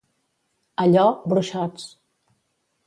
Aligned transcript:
A 0.83 0.87
Llo, 0.93 1.05
bruixots. 1.35 1.87